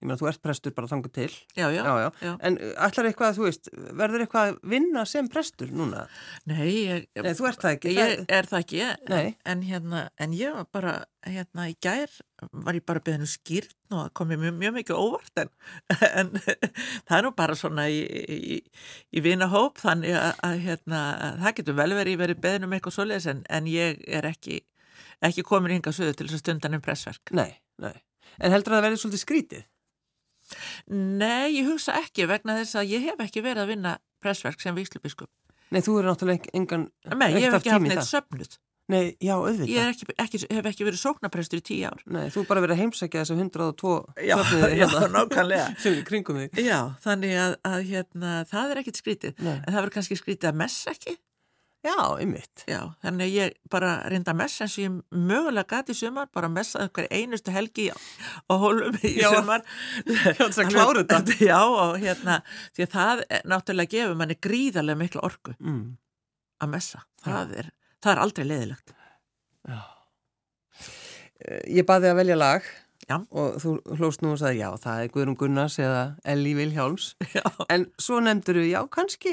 [0.00, 2.30] Ég meina, þú ert prestur bara þangu til Já, já, já, já.
[2.48, 6.06] En uh, ætlar eitthvað, þú veist, verður eitthvað að vinna sem prestur núna?
[6.48, 7.92] Nei, ég, Nei, þú ert það ekki.
[7.98, 9.34] Ég er það ekki, Nei.
[9.52, 10.94] en, hérna, en ég var bara,
[11.28, 12.16] hérna, í gær
[12.64, 15.50] var ég bara beðinu skýrt og það kom mér mjög, mjög mikið óvart en,
[16.08, 16.30] en
[17.08, 18.60] það er nú bara svona í, í,
[19.12, 21.00] í vinahóp þannig að, að hérna,
[21.42, 24.62] það getur vel verið verið beðinu um eitthvað svoleiðis en, en ég er ekki,
[25.28, 27.34] ekki komin yngar söðu til þess að stundan um pressverk.
[27.36, 27.50] Nei,
[27.82, 27.98] nei.
[28.40, 29.68] En heldur að það verður svolítið skrítið?
[30.90, 34.76] Nei, ég hugsa ekki vegna þess að ég hef ekki verið að vinna pressverk sem
[34.76, 35.30] víslubiskup.
[35.70, 36.88] Nei, þú er náttúrulega engan...
[37.14, 38.58] Nei, ég hef haft ekki haft neitt söfnuð.
[38.90, 39.70] Nei, já, auðvitað.
[39.70, 42.00] Ég er ekki, ekki, hef ekki verið sóknaprestur í tíu ár.
[42.10, 43.92] Nei, þú er bara verið að heimsækja þess að 102
[44.26, 45.66] Já, söfnuði já, hérna nákvæmlega.
[45.84, 46.62] sem í kringum þig.
[46.66, 49.36] Já, þannig að, að hérna, það er ekkit skrítið.
[49.46, 49.52] Nei.
[49.54, 51.14] En það verður kannski skrítið að messa ekki.
[51.80, 52.62] Já, einmitt.
[52.68, 54.96] Já, þannig að ég bara reynda að messa eins og ég
[55.30, 59.30] mögulega gati í sumar, bara messa okkar einustu helgi á hólum í Já.
[59.32, 59.64] sumar.
[60.04, 61.38] Já, þess að klára þetta.
[61.50, 62.36] Já, og hérna,
[62.76, 63.22] því að það
[63.54, 65.96] náttúrulega gefur manni gríðarlega mikla orku Mm.
[66.60, 67.00] að messa.
[67.24, 67.70] Það er,
[68.04, 68.94] það er aldrei leiðilegt.
[71.40, 72.66] Eh, Ég baði að velja lag
[73.08, 73.16] Já.
[73.32, 77.14] og þú hlóst nú og sagði, já, það er Guðrún Gunnars eða Elli Vilhjáls.
[77.36, 77.44] Já.
[77.72, 79.32] En svo nefndur þú, já, kannski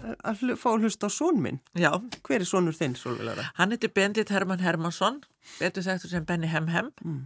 [0.00, 1.58] að fá að hlusta á són minn.
[1.78, 1.90] Já,
[2.24, 3.50] Hver er sonur þinn, Solveilara?
[3.58, 5.20] hann heitir Bendit Hermann Hermansson,
[5.60, 6.90] betur þekktur sem Benny Hem Hem.
[7.04, 7.20] Mm.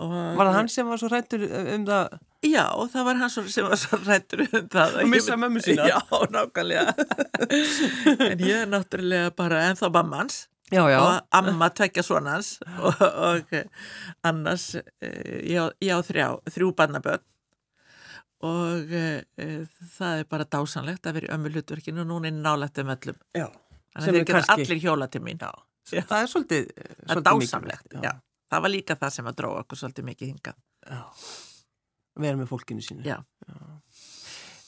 [0.00, 1.42] Og, Var það hann sem var svo rættur
[1.76, 2.14] um það?
[2.48, 4.96] Já, það var hann sem var svo rættur um það.
[5.02, 5.84] Að missa mömmu sína.
[5.92, 5.98] Já,
[6.32, 6.94] nákvæmlega.
[8.32, 10.96] en ég er náttúrulega bara ennþá mammans Já, já.
[11.04, 13.66] og amma tvekja svonans og, og eh,
[14.24, 17.20] annars eh, ég, á- ég á þrjá, þrjú barnaböld
[18.42, 19.02] og e,
[19.38, 19.46] e,
[19.98, 23.18] það er bara dásanlegt að vera í ömmu hlutverkinu og núna er nálægt um öllum.
[23.36, 23.46] já.
[23.92, 25.38] Þannig að þeir geta kannski- allir hjóla til mín.
[25.38, 25.52] Já.
[25.92, 26.02] Já.
[26.08, 28.12] Það er svolítið, eh, svolítið já.
[28.52, 30.54] Það var líka það sem að dróða okkur svolítið mikið hingað.
[30.88, 31.02] Já.
[32.16, 33.04] Vera með fólkinu sínu.
[33.04, 33.18] Já.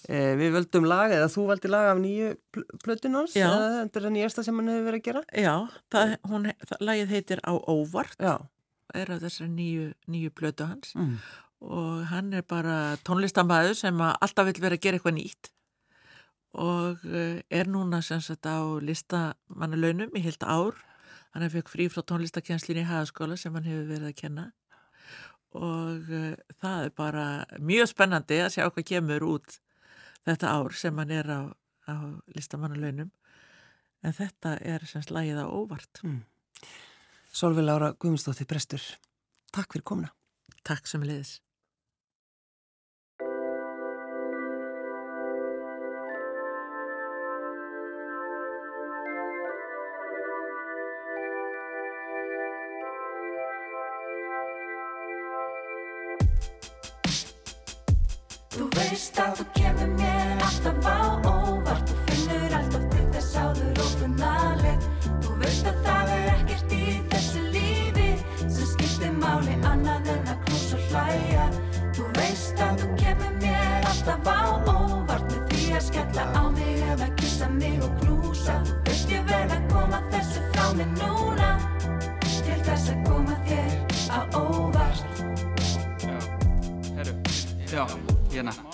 [0.08, 3.46] Eh, við völdum lag, eða þú valdi lag af nýju pl plötunars, Já.
[3.48, 5.22] eða þetta er það nýjasta sem hann hefur verið að gera?
[5.32, 5.54] Já,
[5.94, 8.34] það, hún, það, lagið heitir Á óvart, Já.
[8.94, 11.16] er af þessari nýju, nýju plötu hans Mm.
[11.62, 15.50] Og hann er bara tónlistamæður sem alltaf vil vera að gera eitthvað nýtt
[16.54, 20.76] og eh, er núna sem sagt á listamannuleunum í heilt ár.
[21.34, 24.52] Hann hefur fekk frí frá tónlistakenslinni í hagaskóla sem hann hefur verið að kenna
[25.54, 27.24] og uh, það er bara
[27.62, 29.60] mjög spennandi að sjá hvað kemur út
[30.26, 31.40] þetta ár sem hann er á,
[31.86, 31.94] á
[32.34, 33.12] listamannuleunum
[34.04, 36.02] en þetta er sem slægið á óvart.
[37.34, 38.82] Solveig Lára Guðmundsdóttir Prestur,
[39.54, 40.10] takk fyrir komuna.
[40.64, 41.40] Sem leiðis.
[58.54, 61.53] Þú veist að þú kemur mér alltaf á
[74.04, 78.58] alltaf á óvart með því að skella á mig eða kissa mig og knúsa.
[78.66, 81.50] Þú veist ég verð að koma þessu frá mig núna.
[82.44, 83.72] Til þess að koma þér
[84.12, 85.24] á óvart.
[86.04, 86.18] Já,
[86.98, 87.18] herru,
[87.72, 87.84] já,
[88.32, 88.73] hérna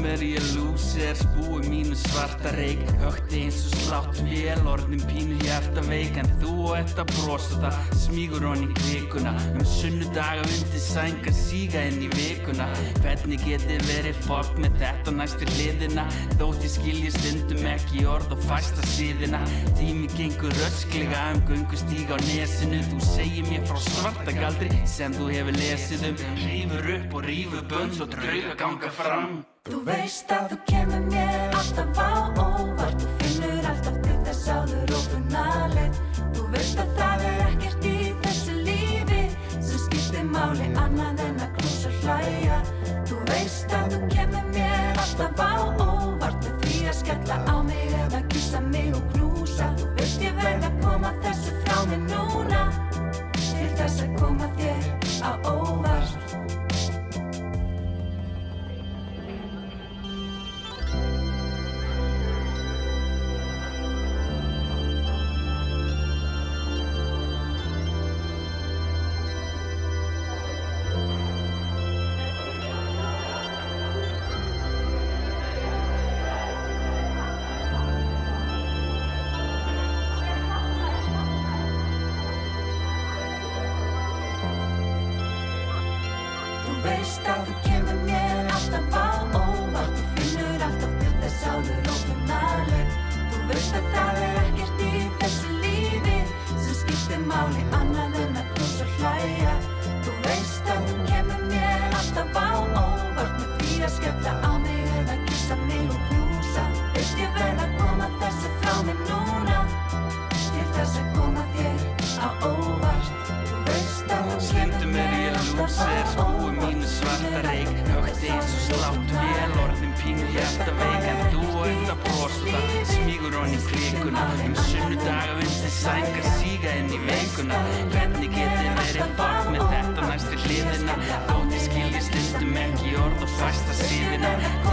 [0.00, 5.36] Stundum er ég lúser, spúi mínu svarta reik Högti eins og slátt vel, orðin pínu
[5.42, 9.34] hjarta veik En þú og þetta brosa það, smígur honni kvikuna.
[9.58, 12.70] Um sunnudaga undir sænga, síga inn í vikuna.
[13.02, 16.08] Hvernig geti verið fólk með þetta næstu hliðina?
[16.40, 19.44] Þótt ég skilji stundum ekki orð og fæsta síðina.
[19.76, 22.80] Tími gengur rösklega um göngustíg á nesinu.
[22.88, 26.20] Þú segir mér frá svarta galdri sem þú hefur lesið um.
[26.40, 30.56] Rífur upp og rífur bönn svo drauga ganga fram Þú veist að þú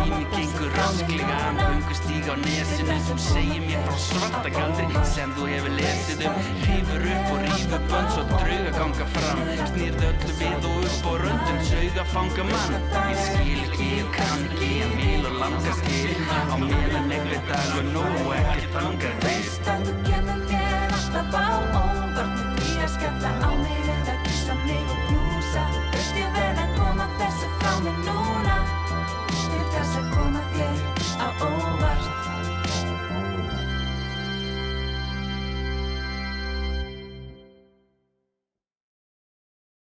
[0.07, 2.95] Tími gengur rasklega en hungustíg á nesinu.
[3.07, 6.37] Þú segir mér frá svarta galdri sem þú hefur lesið um.
[6.63, 9.41] Rýfur upp og rýfur bönn svo drauga ganga fram.
[9.73, 12.77] Snýrð öllu við og upp og röndum sögða fanga mann.
[13.11, 17.73] Ég skil ekki, ég kann ekki, ég vil og langa skil Á meðan einhver dag
[17.81, 21.47] og nú og ekkert langar veist Þú veist að þú kemur mér alltaf á
[21.83, 23.76] óvart Þú býr að skella á mig.